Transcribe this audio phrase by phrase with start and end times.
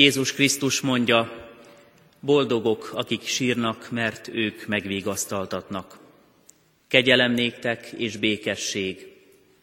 [0.00, 1.48] Jézus Krisztus mondja,
[2.20, 5.98] boldogok, akik sírnak, mert ők megvégasztaltatnak.
[6.88, 9.06] Kegyelem néktek és békesség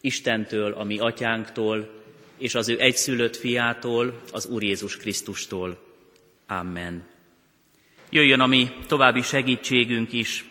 [0.00, 1.90] Istentől, a mi atyánktól,
[2.36, 5.78] és az ő egyszülött fiától, az Úr Jézus Krisztustól.
[6.46, 7.06] Amen.
[8.10, 10.44] Jöjjön a mi további segítségünk is,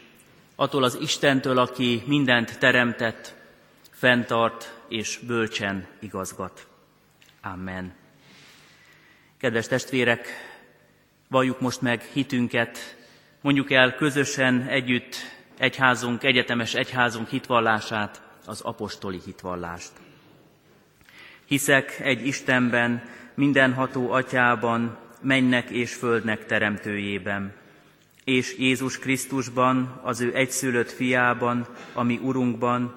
[0.55, 3.35] attól az Istentől, aki mindent teremtett,
[3.91, 6.67] fenntart és bölcsen igazgat.
[7.41, 8.05] Amen.
[9.39, 10.27] Kedves testvérek,
[11.27, 12.97] valljuk most meg hitünket,
[13.41, 15.15] mondjuk el közösen együtt
[15.57, 19.91] egyházunk, egyetemes egyházunk hitvallását, az apostoli hitvallást.
[21.45, 27.53] Hiszek egy Istenben, mindenható atyában, mennek és földnek teremtőjében,
[28.23, 32.95] és Jézus Krisztusban, az ő egyszülött fiában, ami Urunkban,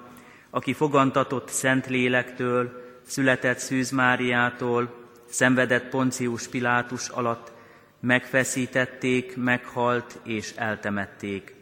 [0.49, 5.00] aki fogantatott Szent Lélektől, született Szűz Máriától,
[5.31, 7.51] szenvedett Poncius Pilátus alatt,
[7.99, 11.55] megfeszítették, meghalt és eltemették.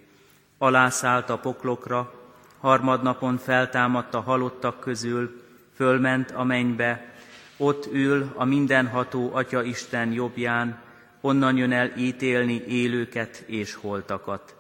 [0.58, 2.14] Alászállt a poklokra,
[2.60, 5.42] harmadnapon feltámadt a halottak közül,
[5.76, 7.14] fölment a mennybe,
[7.58, 10.82] ott ül a mindenható Atya Isten jobbján,
[11.22, 14.56] onnan jön el ítélni élőket és holtakat.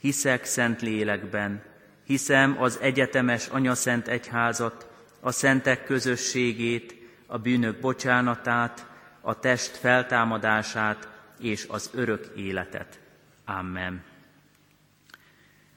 [0.00, 1.62] Hiszek szent lélekben,
[2.04, 4.88] hiszem az egyetemes anyaszent egyházat,
[5.20, 6.99] a szentek közösségét,
[7.30, 8.86] a bűnök bocsánatát,
[9.20, 13.00] a test feltámadását és az örök életet.
[13.44, 14.02] Amen.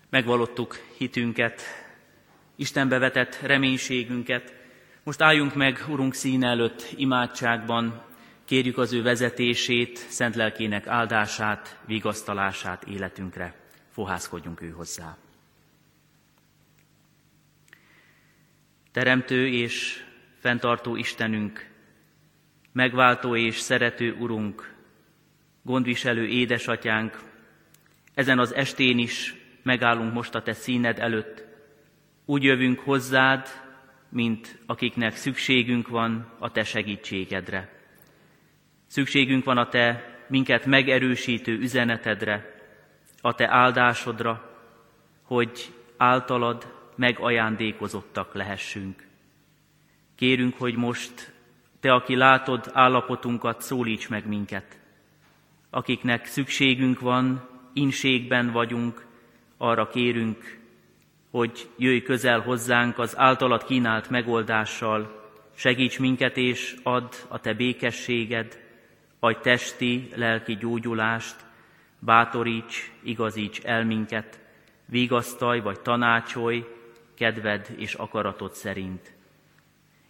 [0.10, 1.62] Megvalottuk hitünket,
[2.56, 4.54] Istenbe vetett reménységünket.
[5.04, 8.04] Most álljunk meg Urunk színe előtt imádságban,
[8.46, 13.56] kérjük az ő vezetését, szent lelkének áldását, vigasztalását életünkre.
[13.90, 15.18] Fohászkodjunk ő hozzá.
[18.92, 20.04] Teremtő és
[20.44, 21.70] fenntartó Istenünk,
[22.72, 24.74] megváltó és szerető Urunk,
[25.62, 27.20] gondviselő édesatyánk,
[28.14, 31.46] ezen az estén is megállunk most a Te színed előtt,
[32.26, 33.48] úgy jövünk hozzád,
[34.10, 37.70] mint akiknek szükségünk van a Te segítségedre.
[38.88, 42.56] Szükségünk van a Te minket megerősítő üzenetedre,
[43.22, 44.60] a Te áldásodra,
[45.22, 49.12] hogy általad megajándékozottak lehessünk.
[50.24, 51.34] Kérünk, hogy most
[51.80, 54.80] Te, aki látod állapotunkat, szólíts meg minket.
[55.70, 59.06] Akiknek szükségünk van, inségben vagyunk,
[59.58, 60.60] arra kérünk,
[61.32, 68.60] hogy jöjj közel hozzánk az általad kínált megoldással, segíts minket és add a Te békességed,
[69.20, 71.36] adj testi, lelki gyógyulást,
[72.00, 74.40] bátoríts, igazíts el minket,
[74.86, 76.66] vigasztalj vagy tanácsolj,
[77.16, 79.13] kedved és akaratod szerint.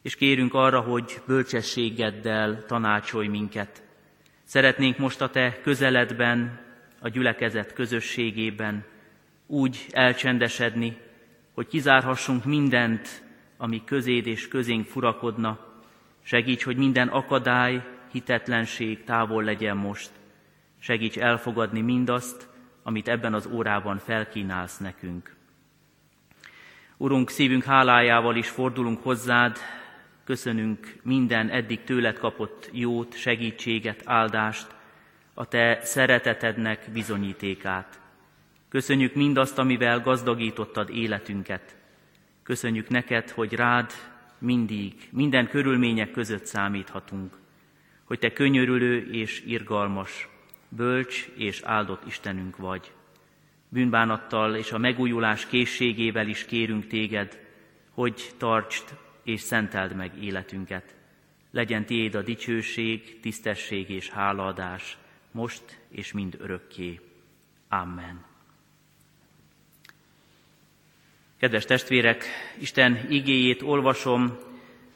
[0.04, 3.84] És kérünk arra, hogy bölcsességeddel tanácsolj minket.
[4.44, 6.60] Szeretnénk most a Te közeledben,
[7.00, 8.86] a gyülekezet közösségében
[9.48, 10.98] úgy elcsendesedni,
[11.54, 13.24] hogy kizárhassunk mindent,
[13.58, 15.60] ami közéd és közénk furakodna.
[16.24, 20.10] Segíts, hogy minden akadály, hitetlenség távol legyen most.
[20.80, 22.50] Segíts elfogadni mindazt,
[22.84, 25.36] amit ebben az órában felkínálsz nekünk.
[26.98, 29.58] Urunk, szívünk hálájával is fordulunk hozzád,
[30.24, 34.68] köszönünk minden eddig tőled kapott jót, segítséget, áldást,
[35.34, 38.00] a te szeretetednek bizonyítékát.
[38.70, 41.76] Köszönjük mindazt, amivel gazdagítottad életünket.
[42.44, 43.92] Köszönjük neked, hogy rád
[44.38, 47.38] mindig, minden körülmények között számíthatunk,
[48.04, 50.30] hogy te könyörülő és irgalmas,
[50.70, 52.92] bölcs és áldott Istenünk vagy.
[53.70, 57.40] Bűnbánattal és a megújulás készségével is kérünk téged,
[57.94, 58.84] hogy tartsd
[59.24, 60.96] és szenteld meg életünket.
[61.52, 64.98] Legyen tiéd a dicsőség, tisztesség és hálaadás,
[65.32, 67.00] most és mind örökké.
[67.70, 68.24] Amen.
[71.38, 72.26] Kedves testvérek,
[72.60, 74.38] Isten igéjét olvasom,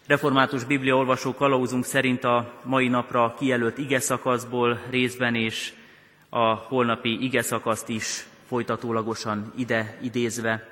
[0.07, 5.73] református Biblia olvasó kalauzunk szerint a mai napra kijelölt ige szakaszból részben és
[6.29, 10.69] a holnapi ige szakaszt is folytatólagosan ide idézve.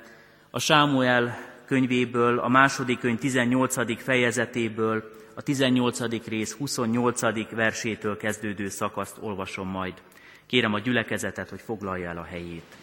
[0.50, 4.02] A Sámuel könyvéből, a második könyv 18.
[4.02, 6.26] fejezetéből, a 18.
[6.28, 7.50] rész 28.
[7.50, 9.94] versétől kezdődő szakaszt olvasom majd.
[10.46, 12.76] Kérem a gyülekezetet, hogy foglalja el a helyét.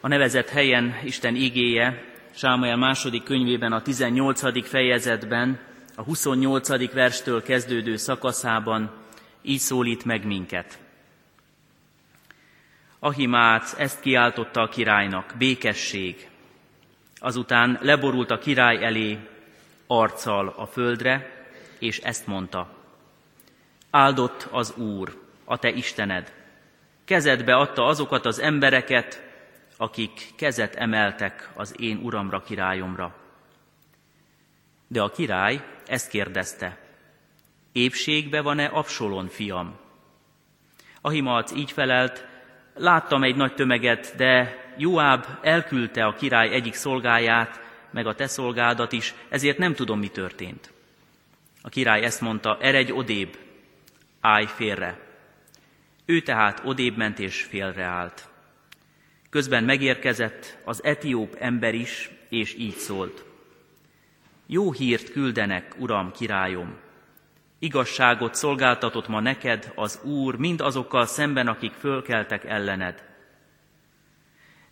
[0.00, 4.68] A nevezett helyen Isten igéje Sámuel második könyvében a 18.
[4.68, 5.58] fejezetben,
[5.94, 6.92] a 28.
[6.92, 8.90] verstől kezdődő szakaszában
[9.42, 10.78] így szólít meg minket.
[13.02, 16.28] Ahimác ezt kiáltotta a királynak, békesség.
[17.18, 19.18] Azután leborult a király elé
[19.86, 21.44] arccal a földre,
[21.78, 22.68] és ezt mondta.
[23.90, 26.32] Áldott az Úr, a te Istened.
[27.04, 29.22] Kezedbe adta azokat az embereket,
[29.76, 33.14] akik kezet emeltek az én uramra, királyomra.
[34.86, 36.78] De a király ezt kérdezte,
[37.72, 39.78] épségbe van-e Absolon fiam?
[41.00, 42.28] Ahimac így felelt,
[42.74, 48.92] láttam egy nagy tömeget, de Joáb elküldte a király egyik szolgáját, meg a te szolgádat
[48.92, 50.72] is, ezért nem tudom, mi történt.
[51.62, 53.38] A király ezt mondta, eredj odébb,
[54.20, 54.98] állj félre.
[56.04, 58.28] Ő tehát odébb ment és félreállt.
[59.30, 63.24] Közben megérkezett az etióp ember is, és így szólt.
[64.46, 66.76] Jó hírt küldenek, uram, királyom.
[67.62, 73.04] Igazságot szolgáltatott ma neked az Úr mind azokkal szemben, akik fölkeltek ellened.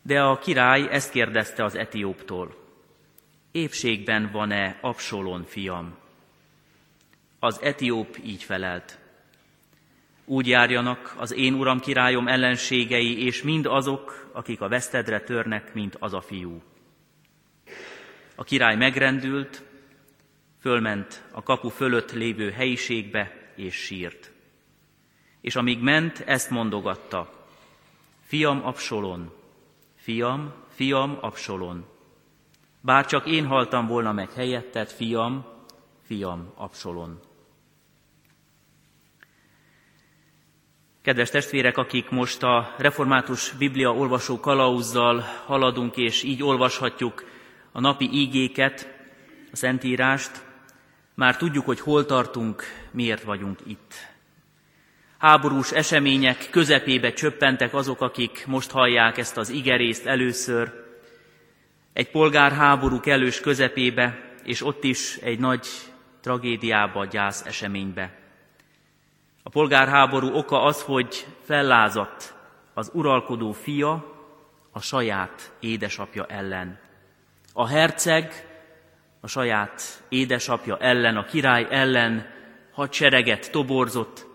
[0.02, 2.56] De a király ezt kérdezte az etióptól.
[3.50, 5.96] Épségben van-e Absolon fiam?
[7.38, 8.98] Az etióp így felelt.
[10.24, 15.96] Úgy járjanak az én uram királyom ellenségei, és mind azok, akik a vesztedre törnek, mint
[15.98, 16.62] az a fiú.
[18.34, 19.62] A király megrendült,
[20.60, 24.32] fölment a kapu fölött lévő helyiségbe, és sírt.
[25.40, 27.46] És amíg ment, ezt mondogatta.
[28.24, 29.32] Fiam Absolon,
[29.94, 31.86] fiam, fiam Absolon.
[32.80, 35.46] Bár csak én haltam volna meg helyetted, fiam,
[36.02, 37.20] fiam Absolon.
[41.02, 47.24] Kedves testvérek, akik most a református Biblia olvasó kalauzzal haladunk, és így olvashatjuk
[47.72, 48.96] a napi ígéket,
[49.52, 50.46] a Szentírást,
[51.18, 53.94] már tudjuk, hogy hol tartunk, miért vagyunk itt.
[55.18, 60.72] Háborús események közepébe csöppentek azok, akik most hallják ezt az igerészt először.
[61.92, 65.66] Egy polgárháború kellős közepébe, és ott is egy nagy
[66.20, 68.18] tragédiába, gyász eseménybe.
[69.42, 72.34] A polgárháború oka az, hogy fellázadt
[72.74, 74.14] az uralkodó fia
[74.70, 76.78] a saját édesapja ellen.
[77.52, 78.47] A herceg
[79.20, 82.26] a saját édesapja ellen, a király ellen
[82.72, 84.26] hadsereget toborzott,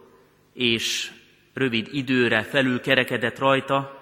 [0.53, 1.12] és
[1.53, 4.01] rövid időre felül kerekedett rajta,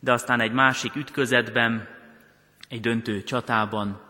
[0.00, 1.88] de aztán egy másik ütközetben,
[2.68, 4.00] egy döntő csatában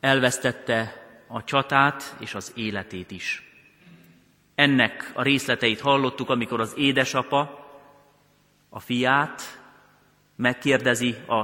[0.00, 3.42] elvesztette a csatát és az életét is.
[4.54, 7.66] Ennek a részleteit hallottuk, amikor az édesapa
[8.68, 9.60] a fiát
[10.36, 11.42] megkérdezi a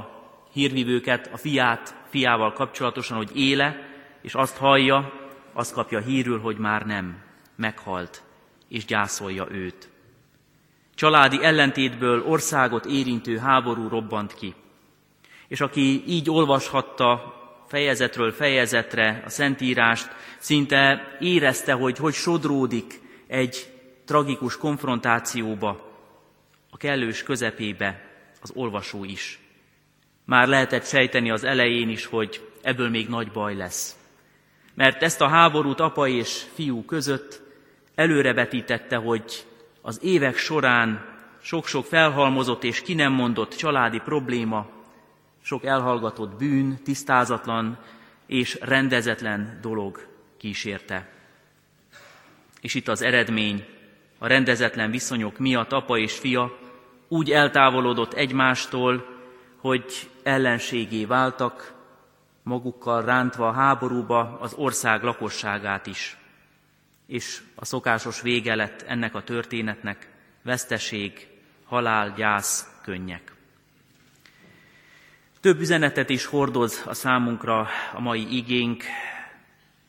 [0.53, 3.94] hírvivőket, a fiát, fiával kapcsolatosan, hogy éle,
[4.25, 5.13] és azt hallja,
[5.53, 7.17] azt kapja hírül, hogy már nem,
[7.55, 8.23] meghalt,
[8.67, 9.89] és gyászolja őt.
[10.95, 14.53] Családi ellentétből országot érintő háború robbant ki.
[15.47, 17.33] És aki így olvashatta
[17.67, 23.73] fejezetről fejezetre a Szentírást, szinte érezte, hogy hogy sodródik egy
[24.05, 25.99] tragikus konfrontációba,
[26.69, 28.01] a kellős közepébe
[28.41, 29.39] az olvasó is.
[30.25, 33.95] Már lehetett sejteni az elején is, hogy ebből még nagy baj lesz
[34.75, 37.41] mert ezt a háborút apa és fiú között
[37.95, 39.45] előrevetítette, hogy
[39.81, 44.67] az évek során sok-sok felhalmozott és ki nem mondott családi probléma,
[45.41, 47.77] sok elhallgatott bűn, tisztázatlan
[48.27, 50.07] és rendezetlen dolog
[50.37, 51.09] kísérte.
[52.61, 53.65] És itt az eredmény,
[54.17, 56.57] a rendezetlen viszonyok miatt apa és fia
[57.07, 59.05] úgy eltávolodott egymástól,
[59.57, 61.74] hogy ellenségé váltak,
[62.45, 66.17] magukkal rántva a háborúba az ország lakosságát is.
[67.07, 70.09] És a szokásos vége lett ennek a történetnek
[70.43, 71.27] veszteség,
[71.65, 73.33] halál, gyász, könnyek.
[75.41, 78.83] Több üzenetet is hordoz a számunkra a mai igénk.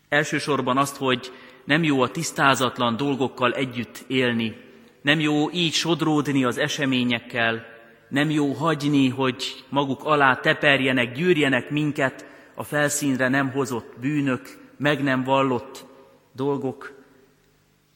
[0.09, 1.33] Elsősorban azt, hogy
[1.65, 4.57] nem jó a tisztázatlan dolgokkal együtt élni,
[5.03, 7.67] nem jó így sodródni az eseményekkel,
[8.09, 15.03] nem jó hagyni, hogy maguk alá teperjenek, gyűrjenek minket a felszínre nem hozott bűnök, meg
[15.03, 15.85] nem vallott
[16.33, 17.03] dolgok.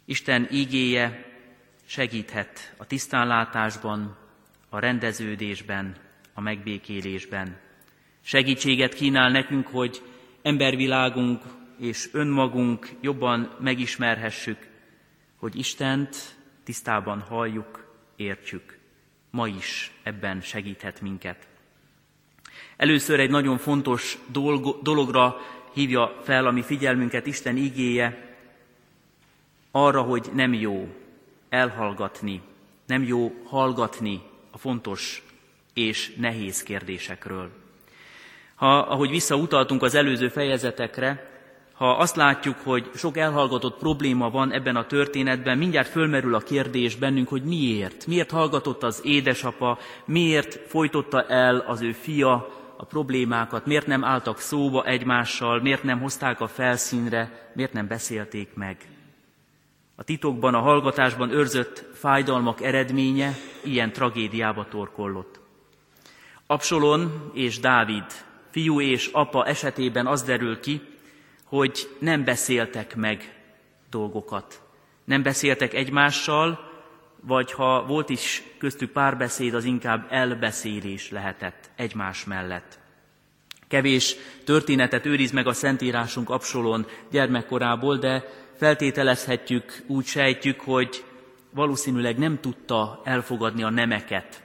[0.04, 1.24] Isten ígéje
[1.84, 4.16] segíthet a tisztánlátásban,
[4.68, 5.96] a rendeződésben,
[6.34, 7.56] a megbékélésben.
[8.20, 10.02] Segítséget kínál nekünk, hogy
[10.42, 11.42] embervilágunk
[11.78, 14.68] és önmagunk jobban megismerhessük,
[15.36, 16.16] hogy Istent
[16.64, 18.78] tisztában halljuk, értsük.
[19.30, 21.49] Ma is ebben segíthet minket.
[22.80, 24.18] Először egy nagyon fontos
[24.82, 25.40] dologra
[25.72, 28.36] hívja fel a mi figyelmünket Isten igéje,
[29.70, 30.88] arra, hogy nem jó
[31.48, 32.40] elhallgatni,
[32.86, 34.20] nem jó hallgatni
[34.50, 35.22] a fontos
[35.74, 37.50] és nehéz kérdésekről,
[38.54, 41.30] Ha, ahogy visszautaltunk az előző fejezetekre,
[41.72, 46.96] ha azt látjuk, hogy sok elhallgatott probléma van ebben a történetben, mindjárt fölmerül a kérdés
[46.96, 48.06] bennünk, hogy miért?
[48.06, 54.38] Miért hallgatott az édesapa, miért folytotta el az ő fia a problémákat, miért nem álltak
[54.38, 58.76] szóba egymással, miért nem hozták a felszínre, miért nem beszélték meg.
[59.96, 63.34] A titokban, a hallgatásban őrzött fájdalmak eredménye
[63.64, 65.40] ilyen tragédiába torkollott.
[66.46, 68.04] Absolon és Dávid,
[68.50, 70.80] fiú és apa esetében az derül ki,
[71.44, 73.42] hogy nem beszéltek meg
[73.90, 74.60] dolgokat.
[75.04, 76.69] Nem beszéltek egymással,
[77.22, 82.78] vagy ha volt is köztük párbeszéd, az inkább elbeszélés lehetett egymás mellett.
[83.68, 88.24] Kevés történetet őriz meg a Szentírásunk Absolon gyermekkorából, de
[88.56, 91.04] feltételezhetjük, úgy sejtjük, hogy
[91.50, 94.42] valószínűleg nem tudta elfogadni a nemeket.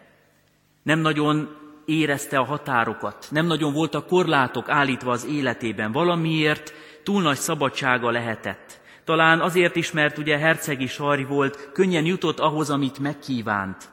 [0.83, 1.55] Nem nagyon
[1.85, 5.91] érezte a határokat, nem nagyon voltak korlátok állítva az életében.
[5.91, 8.81] Valamiért túl nagy szabadsága lehetett.
[9.05, 13.89] Talán azért is, mert ugye hercegi sarj volt, könnyen jutott ahhoz, amit megkívánt.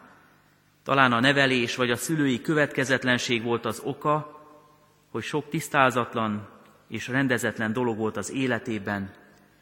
[0.85, 4.40] Talán a nevelés vagy a szülői következetlenség volt az oka,
[5.11, 6.49] hogy sok tisztázatlan
[6.88, 9.11] és rendezetlen dolog volt az életében,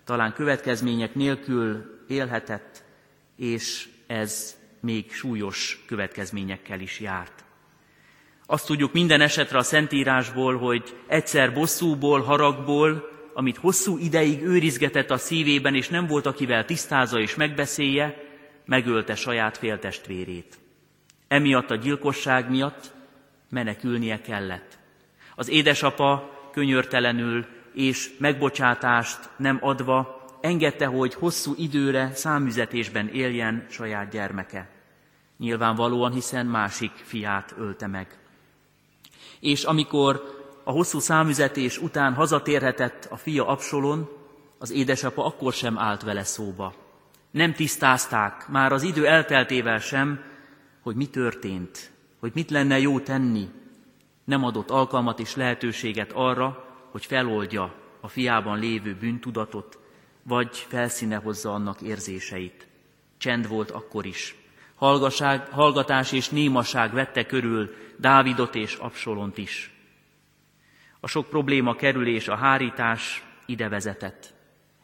[0.04, 2.84] talán következmények nélkül élhetett,
[3.36, 7.44] és ez még súlyos következményekkel is járt.
[8.46, 15.18] Azt tudjuk minden esetre a Szentírásból, hogy egyszer bosszúból, haragból, amit hosszú ideig őrizgetett a
[15.18, 18.16] szívében, és nem volt, akivel tisztázza és megbeszélje,
[18.64, 20.58] megölte saját féltestvérét.
[21.28, 22.92] Emiatt a gyilkosság miatt
[23.50, 24.78] menekülnie kellett.
[25.34, 34.68] Az édesapa könyörtelenül és megbocsátást nem adva engedte, hogy hosszú időre számüzetésben éljen saját gyermeke.
[35.38, 38.18] Nyilvánvalóan, hiszen másik fiát ölte meg.
[39.40, 44.08] És amikor a hosszú számüzetés után hazatérhetett a fia Absolon,
[44.58, 46.74] az édesapa akkor sem állt vele szóba.
[47.30, 50.20] Nem tisztázták, már az idő elteltével sem,
[50.80, 51.90] hogy mi történt,
[52.20, 53.48] hogy mit lenne jó tenni.
[54.24, 59.78] Nem adott alkalmat és lehetőséget arra, hogy feloldja a fiában lévő bűntudatot,
[60.22, 62.66] vagy felszíne hozza annak érzéseit.
[63.18, 64.34] Csend volt akkor is.
[65.50, 69.79] Hallgatás és némaság vette körül Dávidot és Absolont is.
[71.00, 74.34] A sok probléma kerülés, a hárítás ide vezetett.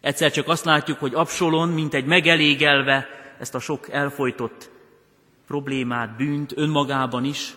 [0.01, 3.07] Egyszer csak azt látjuk, hogy Absolon, mint egy megelégelve
[3.39, 4.71] ezt a sok elfolytott
[5.47, 7.57] problémát, bűnt önmagában is,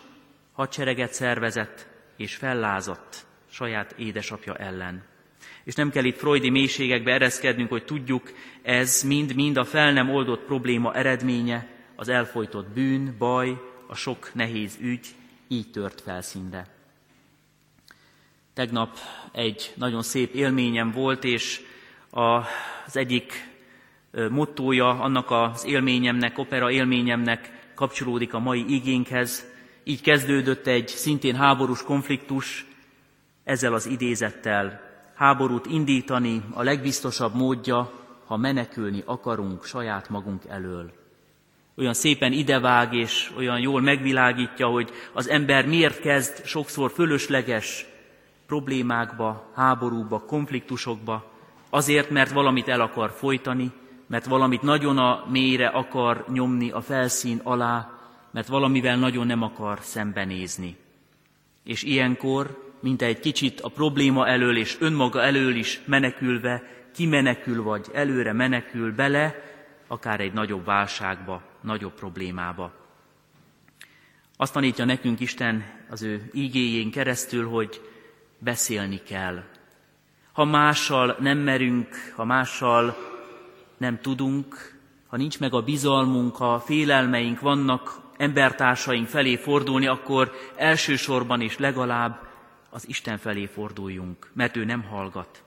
[0.51, 1.87] hadsereget szervezett
[2.17, 5.03] és fellázadt saját édesapja ellen.
[5.63, 10.45] És nem kell itt freudi mélységekbe ereszkednünk, hogy tudjuk, ez mind-mind a fel nem oldott
[10.45, 15.07] probléma eredménye, az elfolytott bűn, baj, a sok nehéz ügy
[15.47, 16.78] így tört felszínre.
[18.59, 18.97] Tegnap
[19.31, 21.61] egy nagyon szép élményem volt, és
[22.09, 23.49] az egyik
[24.29, 29.45] mottója annak az élményemnek, opera élményemnek kapcsolódik a mai igénkhez.
[29.83, 32.65] Így kezdődött egy szintén háborús konfliktus
[33.43, 34.81] ezzel az idézettel.
[35.15, 37.91] Háborút indítani a legbiztosabb módja,
[38.25, 40.91] ha menekülni akarunk saját magunk elől.
[41.75, 47.88] Olyan szépen idevág és olyan jól megvilágítja, hogy az ember miért kezd sokszor fölösleges
[48.49, 51.31] problémákba, háborúba, konfliktusokba,
[51.69, 53.71] azért, mert valamit el akar folytani,
[54.07, 57.89] mert valamit nagyon a mélyre akar nyomni a felszín alá,
[58.31, 60.75] mert valamivel nagyon nem akar szembenézni.
[61.63, 66.63] És ilyenkor, mint egy kicsit a probléma elől és önmaga elől is menekülve,
[66.93, 69.35] kimenekül vagy előre menekül bele,
[69.87, 72.71] akár egy nagyobb válságba, nagyobb problémába.
[74.37, 77.81] Azt tanítja nekünk Isten az ő ígéjén keresztül, hogy
[78.39, 79.43] beszélni kell.
[80.31, 82.96] Ha mással nem merünk, ha mással
[83.77, 84.77] nem tudunk,
[85.08, 92.27] ha nincs meg a bizalmunk, ha félelmeink vannak embertársaink felé fordulni, akkor elsősorban és legalább
[92.69, 95.43] az Isten felé forduljunk, mert ő nem hallgat.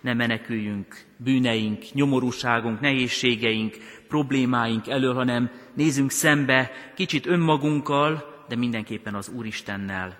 [0.00, 3.76] Ne meneküljünk bűneink, nyomorúságunk, nehézségeink,
[4.08, 10.18] problémáink elől, hanem nézzünk szembe kicsit önmagunkkal, de mindenképpen az Úristennel,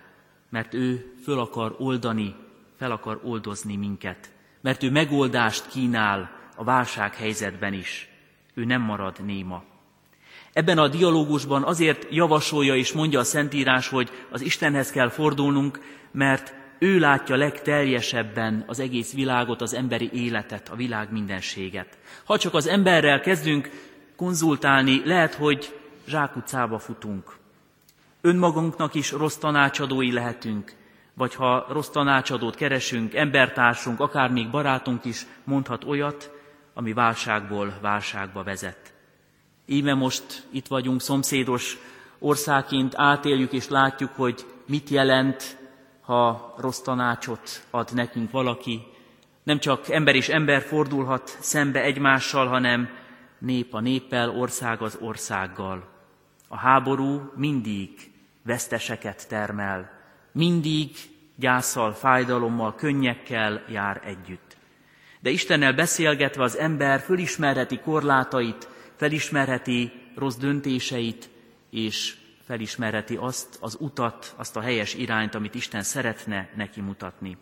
[0.50, 2.34] mert ő föl akar oldani,
[2.78, 4.30] fel akar oldozni minket,
[4.60, 8.08] mert ő megoldást kínál a válsághelyzetben is.
[8.54, 9.62] Ő nem marad néma.
[10.52, 15.80] Ebben a dialógusban azért javasolja és mondja a Szentírás, hogy az Istenhez kell fordulnunk,
[16.10, 21.98] mert ő látja legteljesebben az egész világot, az emberi életet, a világ mindenséget.
[22.24, 23.70] Ha csak az emberrel kezdünk
[24.16, 27.38] konzultálni, lehet, hogy zsákutcába futunk.
[28.20, 30.72] Önmagunknak is rossz tanácsadói lehetünk,
[31.14, 36.30] vagy ha rossz tanácsadót keresünk, embertársunk, akár még barátunk is mondhat olyat,
[36.74, 38.92] ami válságból válságba vezet.
[39.66, 41.78] Íme most itt vagyunk szomszédos
[42.18, 45.58] országként, átéljük és látjuk, hogy mit jelent,
[46.00, 48.82] ha rossz tanácsot ad nekünk valaki.
[49.42, 52.88] Nem csak ember és ember fordulhat szembe egymással, hanem
[53.38, 55.88] nép a néppel, ország az országgal.
[56.48, 58.09] A háború mindig
[58.42, 59.90] veszteseket termel,
[60.32, 60.90] mindig
[61.36, 64.56] gyászsal, fájdalommal, könnyekkel jár együtt.
[65.20, 71.28] De Istennel beszélgetve az ember fölismerheti korlátait, felismerheti rossz döntéseit,
[71.70, 72.16] és
[72.46, 77.36] felismerheti azt az utat, azt a helyes irányt, amit Isten szeretne neki mutatni.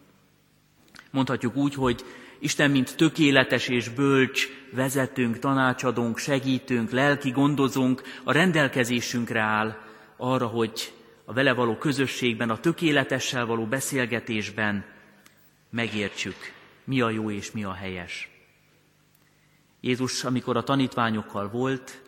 [1.11, 2.05] Mondhatjuk úgy, hogy
[2.41, 9.77] Isten, mint tökéletes és bölcs vezetünk, tanácsadónk, segítünk, lelki gondozónk, a rendelkezésünkre áll
[10.19, 10.93] arra, hogy
[11.25, 14.85] a vele való közösségben, a tökéletessel való beszélgetésben
[15.71, 16.37] megértsük,
[16.85, 18.31] mi a jó és mi a helyes.
[19.81, 22.03] Jézus, amikor a tanítványokkal volt,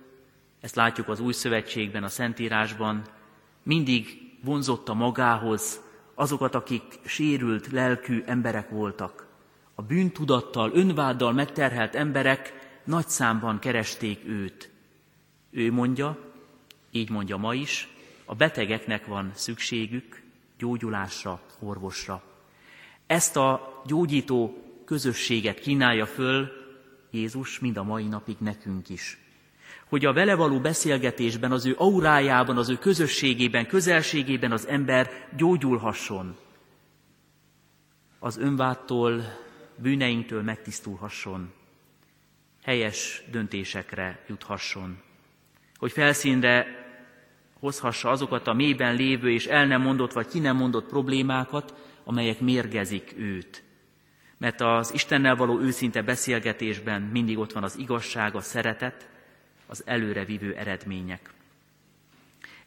[0.60, 3.02] ezt látjuk az Új Szövetségben, a Szentírásban,
[3.62, 5.80] mindig vonzotta magához
[6.14, 9.26] azokat, akik sérült lelkű emberek voltak.
[9.74, 14.70] A bűntudattal, önváddal megterhelt emberek nagy számban keresték őt.
[15.50, 16.18] Ő mondja,
[16.90, 17.88] így mondja ma is,
[18.30, 20.22] a betegeknek van szükségük
[20.58, 22.22] gyógyulásra, orvosra.
[23.06, 26.48] Ezt a gyógyító közösséget kínálja föl
[27.10, 29.18] Jézus mind a mai napig nekünk is.
[29.88, 36.36] Hogy a vele való beszélgetésben, az ő aurájában, az ő közösségében, közelségében az ember gyógyulhasson.
[38.18, 39.22] Az önváttól,
[39.76, 41.52] bűneinktől megtisztulhasson.
[42.62, 44.98] Helyes döntésekre juthasson.
[45.76, 46.79] Hogy felszínre
[47.60, 51.74] hozhassa azokat a mélyben lévő és el nem mondott vagy ki nem mondott problémákat,
[52.04, 53.62] amelyek mérgezik őt.
[54.38, 59.08] Mert az Istennel való őszinte beszélgetésben mindig ott van az igazság, a szeretet,
[59.66, 61.30] az előrevívő eredmények.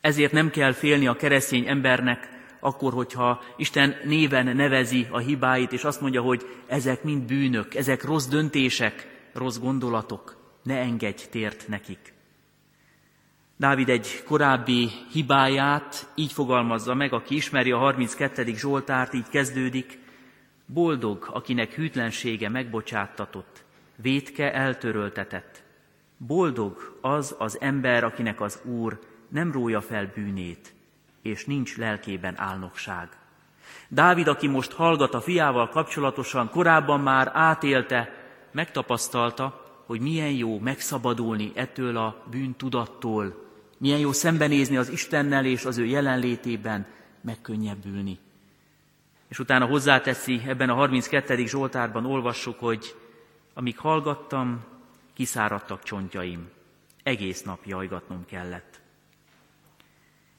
[0.02, 2.30] Ezért nem kell félni a keresztény embernek,
[2.60, 8.04] akkor, hogyha Isten néven nevezi a hibáit, és azt mondja, hogy ezek mind bűnök, ezek
[8.04, 12.13] rossz döntések, rossz gondolatok, ne engedj tért nekik.
[13.64, 18.54] Dávid egy korábbi hibáját így fogalmazza meg, aki ismeri a 32.
[18.56, 20.00] Zsoltárt, így kezdődik,
[20.66, 23.64] boldog, akinek hűtlensége megbocsáttatott,
[23.96, 25.64] vétke eltöröltetett.
[26.18, 30.74] Boldog az az ember, akinek az Úr nem rója fel bűnét,
[31.22, 33.10] és nincs lelkében álnokság.
[33.88, 38.10] Dávid, aki most hallgat a fiával kapcsolatosan, korábban már átélte,
[38.52, 43.43] megtapasztalta, hogy milyen jó megszabadulni ettől a bűntudattól,
[43.84, 46.86] milyen jó szembenézni az Istennel és az ő jelenlétében
[47.22, 48.20] megkönnyebbülni.
[49.28, 51.46] És utána hozzáteszi, ebben a 32.
[51.46, 52.96] Zsoltárban olvassuk, hogy
[53.54, 54.64] amíg hallgattam,
[55.14, 56.50] kiszáradtak csontjaim.
[57.04, 58.80] Egész nap jajgatnom kellett.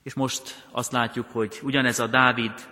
[0.02, 2.68] És most azt látjuk, hogy ugyanez a Dávid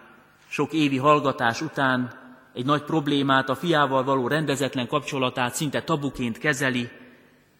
[0.48, 2.12] sok évi hallgatás után
[2.52, 6.88] egy nagy problémát, a fiával való rendezetlen kapcsolatát szinte tabuként kezeli,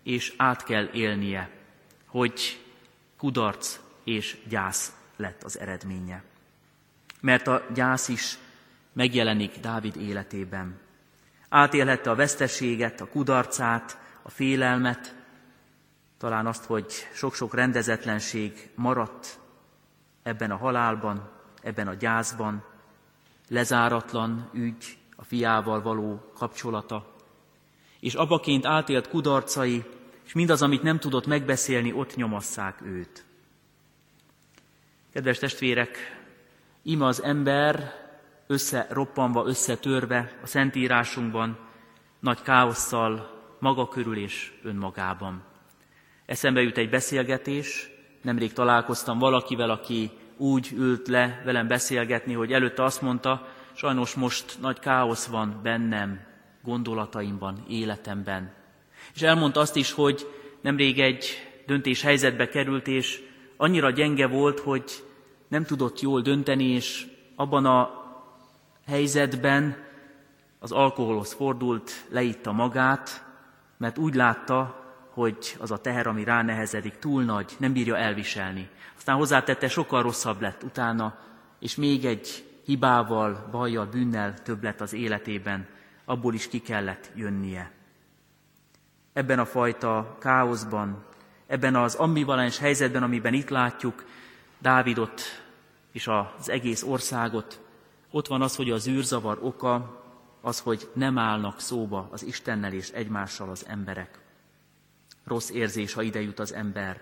[0.03, 1.51] és át kell élnie,
[2.07, 2.61] hogy
[3.23, 6.23] kudarc és gyász lett az eredménye.
[7.21, 8.39] Mert a gyász is
[8.93, 10.79] megjelenik Dávid életében.
[11.49, 15.15] Átélhette a veszteséget, a kudarcát, a félelmet,
[16.19, 19.39] talán azt, hogy sok-sok rendezetlenség maradt
[20.23, 21.31] ebben a halálban,
[21.63, 22.65] ebben a gyászban,
[23.49, 27.15] lezáratlan ügy, a fiával való kapcsolata,
[28.01, 29.85] és abaként átélt kudarcai
[30.33, 33.25] és mindaz, amit nem tudott megbeszélni, ott nyomasszák őt.
[35.13, 35.97] Kedves testvérek,
[36.83, 37.93] ima az ember
[38.47, 41.59] összeroppanva, összetörve a Szentírásunkban,
[42.21, 45.43] nagy káosszal, maga körül és önmagában.
[46.27, 47.91] Eszembe jut egy beszélgetés,
[48.23, 54.61] nemrég találkoztam valakivel, aki úgy ült le velem beszélgetni, hogy előtte azt mondta, sajnos most
[54.61, 56.21] nagy káosz van bennem,
[56.63, 58.61] gondolataimban, életemben.
[59.15, 60.27] És elmondta azt is, hogy
[60.61, 61.27] nemrég egy
[61.67, 63.23] döntés helyzetbe került, és
[63.57, 65.05] annyira gyenge volt, hogy
[65.49, 67.91] nem tudott jól dönteni, és abban a
[68.87, 69.77] helyzetben
[70.59, 73.25] az alkoholhoz fordult, leitta magát,
[73.79, 78.69] mert úgy látta, hogy az a teher, ami ránehezedik, túl nagy, nem bírja elviselni.
[78.97, 81.19] Aztán hozzátette, sokkal rosszabb lett utána,
[81.61, 85.67] és még egy hibával, bajjal, bűnnel több lett az életében,
[86.05, 87.71] abból is ki kellett jönnie
[89.13, 91.05] ebben a fajta káoszban,
[91.47, 94.05] ebben az ambivalens helyzetben, amiben itt látjuk
[94.59, 95.21] Dávidot
[95.93, 97.61] és az egész országot,
[98.15, 100.03] Ott van az, hogy az űrzavar oka
[100.41, 104.19] az, hogy nem állnak szóba az Istennel és egymással az emberek.
[105.25, 107.01] Rossz érzés, ha ide jut az ember.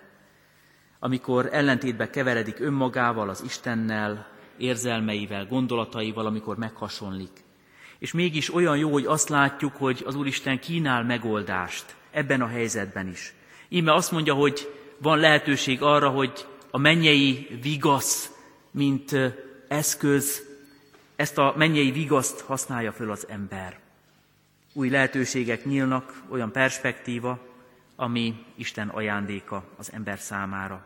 [0.99, 7.43] Amikor ellentétbe keveredik önmagával, az Istennel, érzelmeivel, gondolataival, amikor meghasonlik.
[7.99, 13.07] És mégis olyan jó, hogy azt látjuk, hogy az Úristen kínál megoldást ebben a helyzetben
[13.07, 13.33] is.
[13.69, 18.31] Íme azt mondja, hogy van lehetőség arra, hogy a mennyei vigasz,
[18.71, 19.15] mint
[19.67, 20.43] eszköz,
[21.15, 23.79] ezt a mennyei vigaszt használja föl az ember.
[24.73, 27.39] Új lehetőségek nyílnak, olyan perspektíva,
[27.95, 30.85] ami Isten ajándéka az ember számára.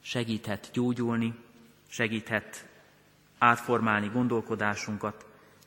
[0.00, 1.34] Segíthet gyógyulni,
[1.88, 2.66] segíthet
[3.38, 5.26] átformálni gondolkodásunkat,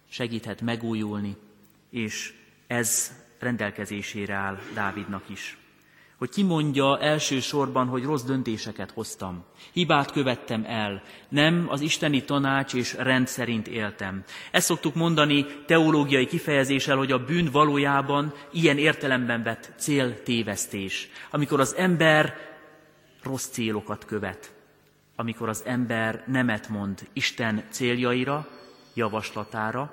[0.09, 1.35] segíthet megújulni,
[1.89, 2.33] és
[2.67, 5.57] ez rendelkezésére áll Dávidnak is.
[6.17, 12.93] Hogy kimondja elsősorban, hogy rossz döntéseket hoztam, hibát követtem el, nem az isteni tanács és
[12.93, 14.23] rend szerint éltem.
[14.51, 21.09] Ezt szoktuk mondani teológiai kifejezéssel, hogy a bűn valójában ilyen értelemben vett céltévesztés.
[21.31, 22.35] Amikor az ember
[23.23, 24.53] rossz célokat követ,
[25.15, 28.47] amikor az ember nemet mond Isten céljaira,
[28.93, 29.91] javaslatára,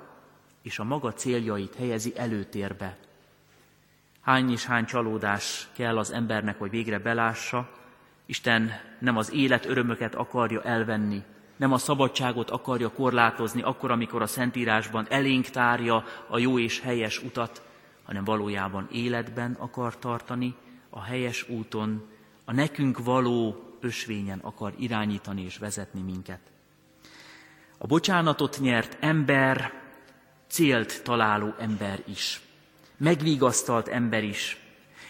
[0.61, 2.97] és a maga céljait helyezi előtérbe.
[4.25, 7.69] Hány és hány csalódás kell az embernek, hogy végre belássa,
[8.25, 11.23] Isten nem az élet örömöket akarja elvenni,
[11.55, 17.23] nem a szabadságot akarja korlátozni akkor, amikor a Szentírásban elénk tárja a jó és helyes
[17.23, 17.61] utat,
[18.03, 20.55] hanem valójában életben akar tartani,
[20.89, 22.09] a helyes úton,
[22.45, 26.41] a nekünk való ösvényen akar irányítani és vezetni minket.
[27.77, 29.73] A bocsánatot nyert ember
[30.47, 32.41] célt találó ember is,
[32.97, 34.57] megvigasztalt ember is.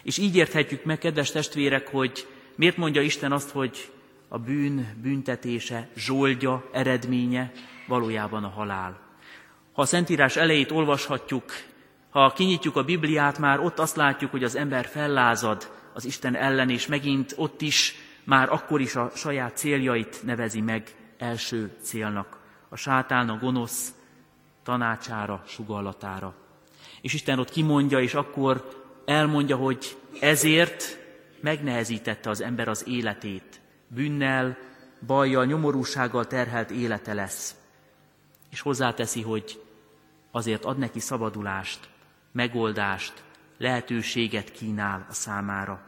[0.03, 3.91] És így érthetjük meg, kedves testvérek, hogy miért mondja Isten azt, hogy
[4.27, 7.51] a bűn büntetése, zsoldja, eredménye
[7.87, 8.99] valójában a halál.
[9.73, 11.51] Ha a Szentírás elejét olvashatjuk,
[12.09, 16.69] ha kinyitjuk a Bibliát, már ott azt látjuk, hogy az ember fellázad az Isten ellen,
[16.69, 22.39] és megint ott is, már akkor is a saját céljait nevezi meg első célnak.
[22.69, 23.93] A sátán, a gonosz
[24.63, 26.44] tanácsára, sugallatára.
[27.05, 30.97] És Isten ott kimondja, és akkor elmondja, hogy ezért
[31.41, 33.61] megnehezítette az ember az életét.
[33.87, 34.57] Bűnnel,
[35.05, 37.55] bajjal, nyomorúsággal terhelt élete lesz.
[38.49, 39.61] És hozzáteszi, hogy
[40.31, 41.79] azért ad neki szabadulást,
[42.31, 43.23] megoldást,
[43.57, 45.81] lehetőséget kínál a számára.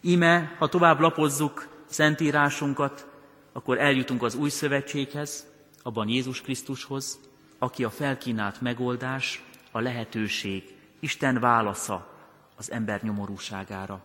[0.00, 3.06] Íme, ha tovább lapozzuk szentírásunkat,
[3.52, 5.46] akkor eljutunk az új szövetséghez,
[5.82, 7.18] abban Jézus Krisztushoz,
[7.58, 12.08] aki a felkínált megoldás, a lehetőség, Isten válasza
[12.56, 14.00] az ember nyomorúságára.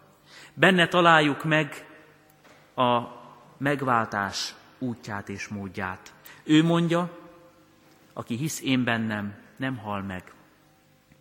[0.53, 1.87] Benne találjuk meg
[2.75, 3.01] a
[3.57, 6.13] megváltás útját és módját.
[6.43, 7.17] Ő mondja,
[8.13, 10.33] aki hisz én bennem, nem hal meg,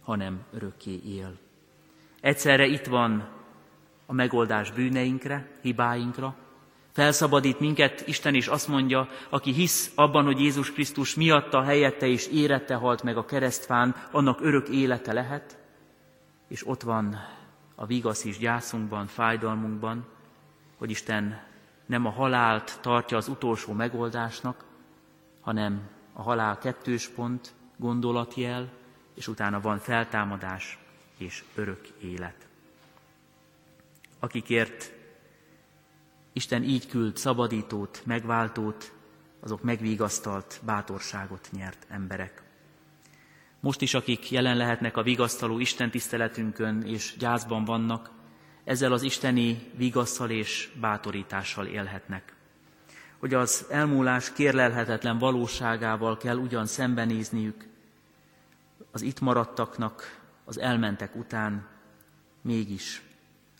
[0.03, 1.39] hanem örökké él.
[2.21, 3.29] Egyszerre itt van
[4.07, 6.37] a megoldás bűneinkre, hibáinkra,
[6.93, 12.27] Felszabadít minket Isten is azt mondja, aki hisz abban, hogy Jézus Krisztus miatta helyette és
[12.27, 15.59] érette halt meg a keresztfán, annak örök élete lehet,
[16.49, 17.17] és ott van
[17.75, 20.07] a vigasz is gyászunkban, fájdalmunkban,
[20.79, 21.41] hogy Isten
[21.87, 24.65] nem a halált tartja az utolsó megoldásnak,
[25.41, 28.69] hanem a halál kettős pont, gondolatjel,
[29.15, 30.79] és utána van feltámadás
[31.19, 32.47] és örök élet.
[34.19, 34.93] Akikért
[36.33, 38.93] Isten így küld szabadítót, megváltót,
[39.41, 42.43] azok megvigasztalt bátorságot nyert emberek.
[43.61, 48.11] Most is, akik jelen lehetnek a vigasztaló Isten tiszteletünkön és gyászban vannak,
[48.65, 52.35] ezzel az isteni vigasszal és bátorítással élhetnek.
[53.19, 57.67] Hogy az elmúlás kérlelhetetlen valóságával kell ugyan szembenézniük,
[58.91, 61.67] az itt maradtaknak az elmentek után
[62.43, 63.03] mégis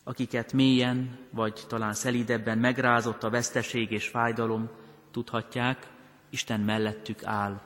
[0.05, 4.71] akiket mélyen, vagy talán szelidebben megrázott a veszteség és fájdalom,
[5.11, 5.91] tudhatják,
[6.31, 7.61] Isten mellettük áll,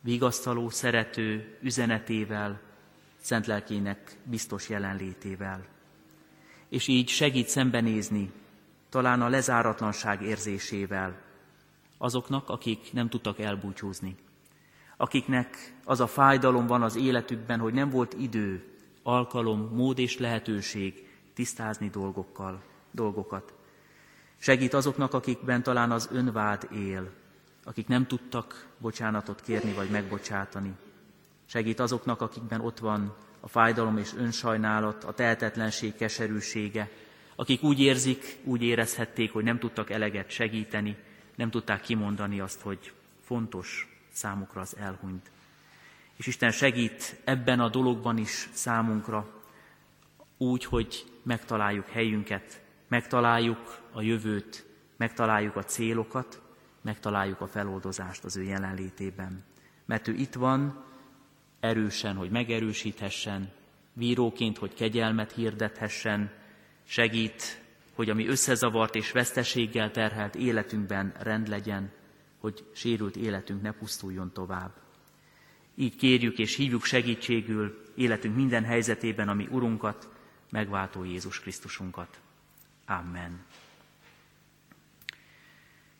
[0.00, 2.60] vigasztaló, szerető üzenetével,
[3.20, 5.66] szent lelkének biztos jelenlétével.
[6.68, 8.30] És így segít szembenézni,
[8.88, 11.22] talán a lezáratlanság érzésével,
[11.98, 14.16] azoknak, akik nem tudtak elbúcsúzni,
[14.96, 18.64] akiknek az a fájdalom van az életükben, hogy nem volt idő,
[19.02, 21.03] alkalom, mód és lehetőség
[21.34, 23.52] tisztázni dolgokkal, dolgokat.
[24.38, 27.10] Segít azoknak, akikben talán az önvád él,
[27.64, 30.72] akik nem tudtak bocsánatot kérni vagy megbocsátani.
[31.46, 36.90] Segít azoknak, akikben ott van a fájdalom és önsajnálat, a tehetetlenség keserűsége,
[37.36, 40.96] akik úgy érzik, úgy érezhették, hogy nem tudtak eleget segíteni,
[41.34, 42.92] nem tudták kimondani azt, hogy
[43.24, 45.30] fontos, számukra az elhunyt.
[46.16, 49.33] És Isten segít ebben a dologban is számunkra,
[50.38, 54.66] úgy, hogy megtaláljuk helyünket, megtaláljuk a jövőt,
[54.96, 56.42] megtaláljuk a célokat,
[56.82, 59.44] megtaláljuk a feloldozást az ő jelenlétében.
[59.84, 60.84] Mert ő itt van,
[61.60, 63.52] erősen, hogy megerősíthessen,
[63.92, 66.32] víróként, hogy kegyelmet hirdethessen,
[66.84, 67.62] segít,
[67.94, 71.92] hogy ami összezavart és veszteséggel terhelt életünkben rend legyen,
[72.38, 74.72] hogy sérült életünk ne pusztuljon tovább.
[75.74, 80.08] Így kérjük és hívjuk segítségül életünk minden helyzetében, ami Urunkat,
[80.50, 82.20] megváltó Jézus Krisztusunkat.
[82.86, 83.44] Amen.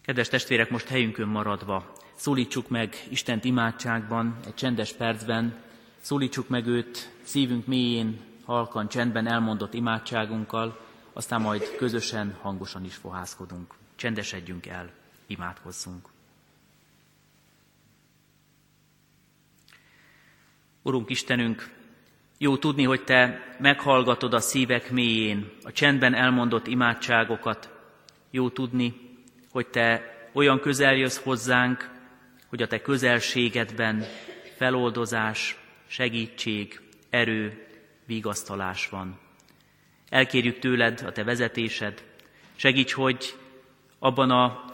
[0.00, 5.62] Kedves testvérek, most helyünkön maradva szólítsuk meg Istent imádságban, egy csendes percben,
[6.00, 10.80] szólítsuk meg őt szívünk mélyén, halkan, csendben elmondott imádságunkkal,
[11.12, 13.74] aztán majd közösen, hangosan is fohászkodunk.
[13.94, 14.90] Csendesedjünk el,
[15.26, 16.08] imádkozzunk.
[20.82, 21.74] Urunk Istenünk,
[22.38, 27.70] jó tudni, hogy Te meghallgatod a szívek mélyén a csendben elmondott imádságokat.
[28.30, 28.94] Jó tudni,
[29.50, 31.90] hogy Te olyan közel jössz hozzánk,
[32.48, 34.04] hogy a Te közelségedben
[34.56, 37.66] feloldozás, segítség, erő,
[38.06, 39.18] vigasztalás van.
[40.08, 42.02] Elkérjük tőled a Te vezetésed,
[42.54, 43.34] segíts, hogy
[43.98, 44.64] abban a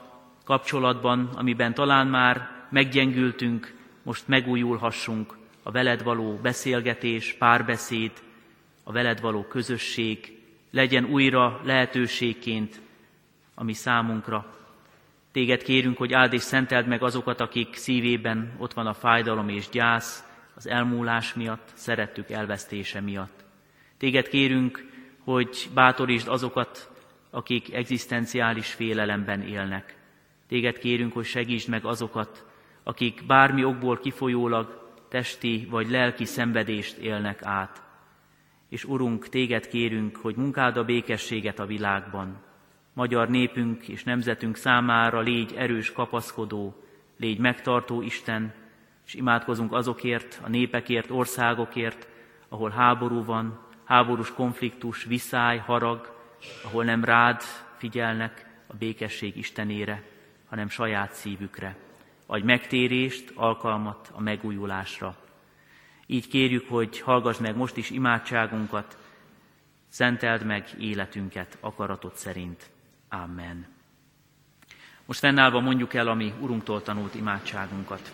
[0.44, 8.12] kapcsolatban, amiben talán már meggyengültünk, most megújulhassunk, a veled való beszélgetés, párbeszéd,
[8.83, 10.38] a veled való közösség
[10.70, 12.81] legyen újra lehetőségként,
[13.55, 14.59] ami számunkra.
[15.33, 19.68] Téged kérünk, hogy áld és szenteld meg azokat, akik szívében ott van a fájdalom és
[19.68, 23.44] gyász, az elmúlás miatt, szerettük elvesztése miatt.
[23.99, 24.88] Téged kérünk,
[25.25, 26.90] hogy bátorítsd azokat,
[27.31, 29.96] akik egzisztenciális félelemben élnek.
[30.49, 32.44] Téged kérünk, hogy segítsd meg azokat,
[32.83, 37.83] akik bármi okból kifolyólag testi vagy lelki szenvedést élnek át.
[38.68, 42.42] És Urunk, téged kérünk, hogy munkáld a békességet a világban.
[42.92, 46.85] Magyar népünk és nemzetünk számára légy erős kapaszkodó,
[47.16, 48.53] légy megtartó Isten,
[49.07, 52.09] és imádkozunk azokért, a népekért, országokért,
[52.49, 56.16] ahol háború van, háborús konfliktus, viszály, harag,
[56.64, 57.42] ahol nem rád
[57.77, 60.03] figyelnek a békesség Istenére,
[60.49, 61.77] hanem saját szívükre
[62.31, 65.16] adj megtérést, alkalmat a megújulásra.
[66.07, 68.97] Így kérjük, hogy hallgass meg most is imádságunkat,
[69.88, 72.71] szenteld meg életünket akaratot szerint.
[73.09, 73.66] Amen.
[75.07, 78.12] Most fennállva mondjuk el a mi Urunktól tanult imádságunkat.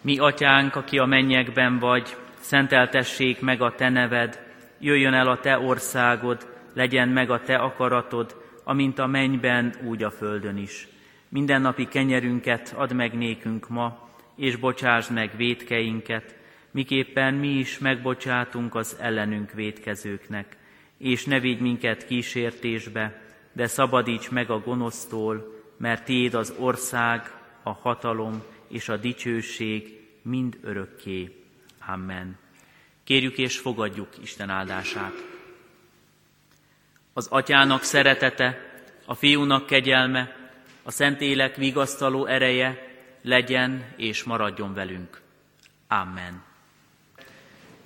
[0.00, 5.58] Mi, Atyánk, aki a mennyekben vagy, szenteltessék meg a Te neved, jöjjön el a Te
[5.58, 10.88] országod, legyen meg a Te akaratod, amint a mennyben, úgy a földön is.
[11.28, 16.36] Mindennapi kenyerünket add meg nékünk ma, és bocsásd meg védkeinket,
[16.70, 20.56] miképpen mi is megbocsátunk az ellenünk védkezőknek,
[20.98, 27.72] és ne vigy minket kísértésbe, de szabadíts meg a gonosztól, mert Tiéd az ország, a
[27.72, 31.44] hatalom és a dicsőség mind örökké.
[31.86, 32.38] Amen.
[33.04, 35.37] Kérjük és fogadjuk Isten áldását
[37.18, 38.58] az atyának szeretete,
[39.06, 40.36] a fiúnak kegyelme,
[40.82, 42.78] a Szentlélek vigasztaló ereje
[43.22, 45.20] legyen és maradjon velünk.
[45.88, 46.42] Amen.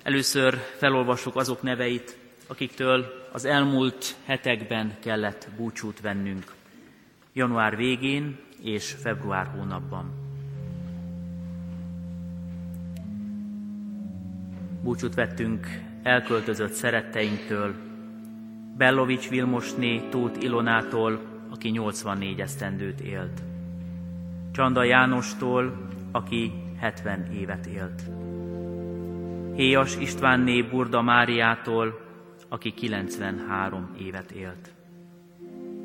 [0.03, 2.17] Először felolvassuk azok neveit,
[2.47, 6.53] akiktől az elmúlt hetekben kellett búcsút vennünk.
[7.33, 10.11] Január végén és február hónapban.
[14.81, 15.67] Búcsút vettünk
[16.03, 17.91] elköltözött szeretteinktől,
[18.77, 23.41] Bellovics Vilmosné Tóth Ilonától, aki 84 esztendőt élt.
[24.51, 28.01] Csanda Jánostól, aki 70 évet élt.
[29.55, 31.99] Héjas Istvánné Burda Máriától,
[32.49, 34.71] aki 93 évet élt.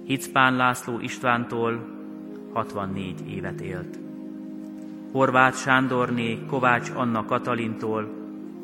[0.05, 1.87] Hickpán László Istvántól
[2.53, 3.99] 64 évet élt.
[5.13, 8.09] Horváth Sándorné Kovács Anna Katalintól,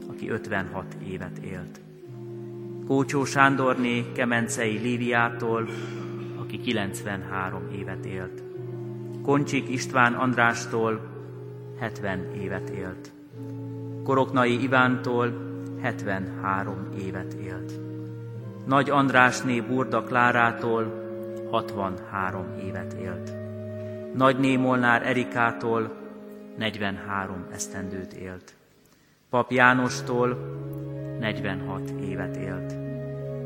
[0.08, 1.83] aki 56 évet élt.
[2.86, 5.68] Kócsó Sándorné Kemencei Líviától,
[6.40, 8.42] aki 93 évet élt.
[9.22, 11.00] Koncsik István Andrástól
[11.78, 13.12] 70 évet élt.
[14.02, 15.32] Koroknai Ivántól
[15.82, 17.72] 73 évet élt.
[18.66, 20.92] Nagy Andrásné Burda Klárától
[21.50, 23.32] 63 évet élt.
[24.14, 25.96] Nagy Némolnár Erikától
[26.56, 28.54] 43 esztendőt élt.
[29.30, 30.38] Pap Jánostól
[31.20, 32.76] 46 évet élt.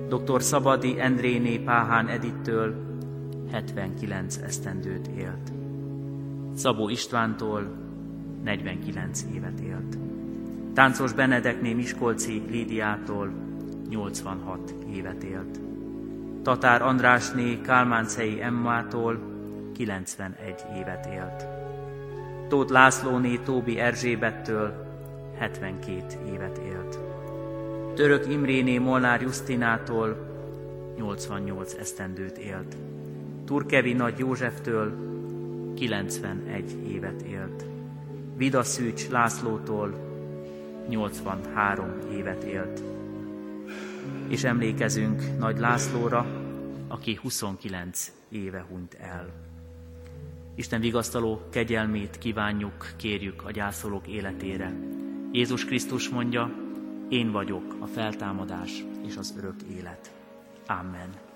[0.09, 0.43] Dr.
[0.43, 2.75] Szabadi Endréné Páhán Edittől
[3.53, 5.53] 79 esztendőt élt.
[6.55, 7.87] Szabó Istvántól
[8.45, 9.99] 49 évet élt.
[10.75, 13.33] Táncos Benedekné Miskolci Lídiától
[13.89, 15.61] 86 évet élt.
[16.43, 19.19] Tatár Andrásné Kálmáncei Emmától
[19.75, 21.47] 91 évet élt.
[22.49, 24.87] Tóth Lászlóné Tóbi Erzsébettől
[25.39, 26.03] 72
[26.33, 27.08] évet élt.
[27.99, 30.17] Török Imréné Molnár Justinától
[30.97, 32.77] 88 esztendőt élt.
[33.45, 34.93] Turkevi Nagy Józseftől
[35.75, 37.65] 91 évet élt.
[38.37, 39.95] Vidaszűcs Lászlótól
[40.89, 42.83] 83 évet élt.
[44.29, 46.27] És emlékezünk Nagy Lászlóra,
[46.89, 49.29] aki 29 éve hunyt el.
[50.55, 54.73] Isten vigasztaló kegyelmét kívánjuk, kérjük a gyászolók életére.
[55.33, 56.67] Jézus Krisztus mondja,
[57.09, 60.15] én vagyok a feltámadás és az örök élet.
[60.67, 61.28] Amen.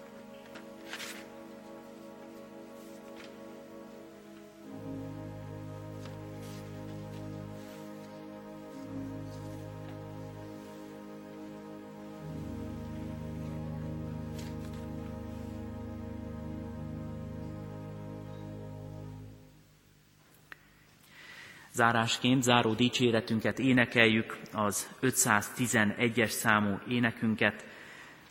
[21.73, 27.65] Zárásként záró dicséretünket énekeljük, az 511-es számú énekünket.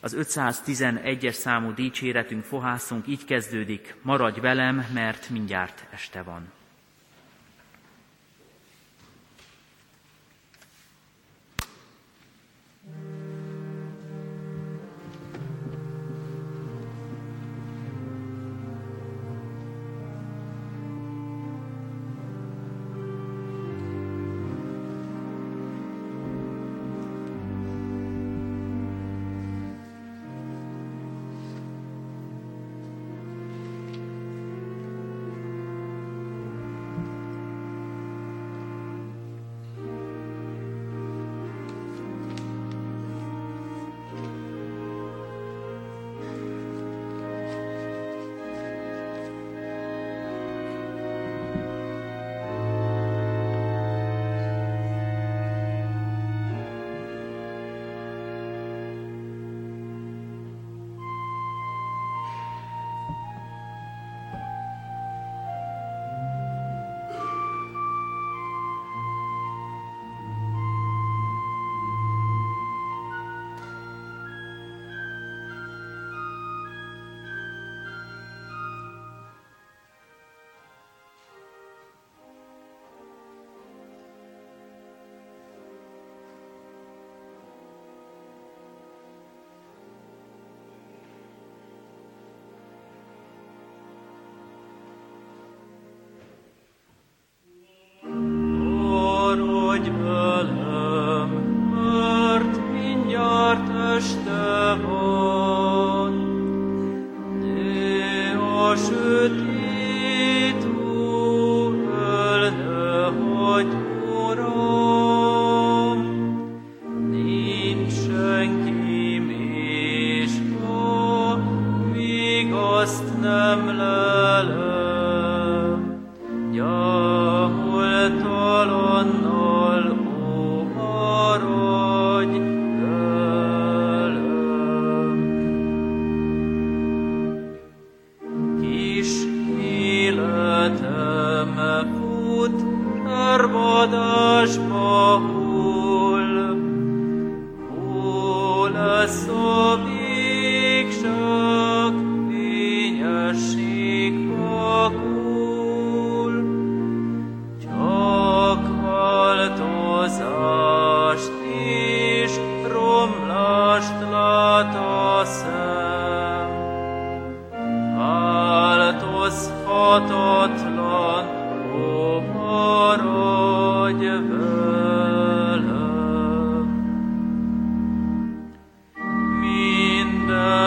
[0.01, 6.60] Az 511-es számú dicséretünk, fohászunk így kezdődik, maradj velem, mert mindjárt este van.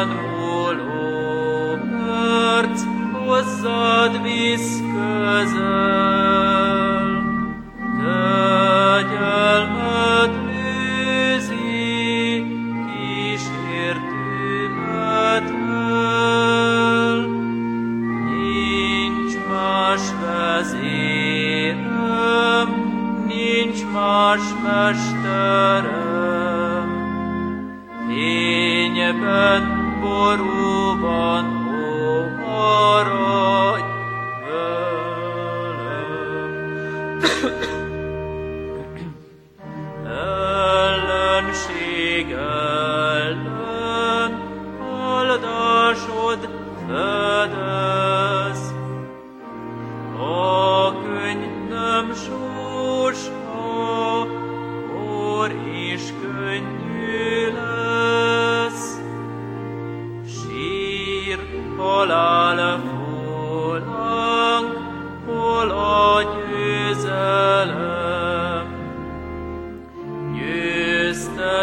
[0.06, 0.33] one.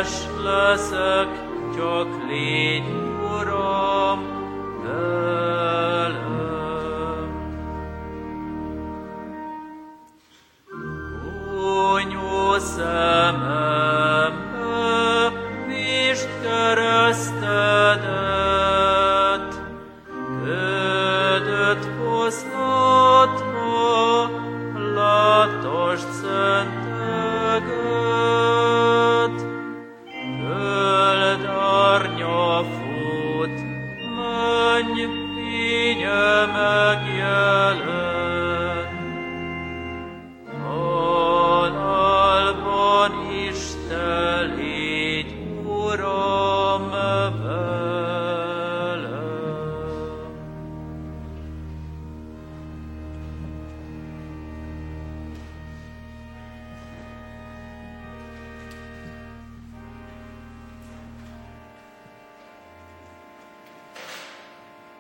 [0.04, 1.30] Szeme